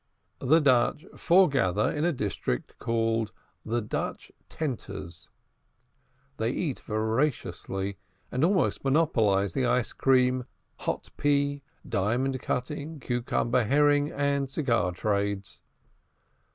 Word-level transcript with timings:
The 0.39 0.59
Dutch 0.59 1.05
foregather 1.15 1.91
in 1.91 2.05
a 2.05 2.11
district 2.11 2.79
called 2.79 3.31
"The 3.63 3.83
Dutch 3.83 4.31
Tenters;" 4.49 5.29
they 6.37 6.49
eat 6.49 6.79
voraciously, 6.79 7.99
and 8.31 8.43
almost 8.43 8.83
monopolize 8.83 9.53
the 9.53 9.67
ice 9.67 9.93
cream, 9.93 10.45
hot 10.77 11.09
pea, 11.17 11.61
diamond 11.87 12.39
cutting, 12.41 12.99
cucumber, 12.99 13.63
herring, 13.65 14.11
and 14.11 14.49
cigar 14.49 14.91
trades. 14.91 15.61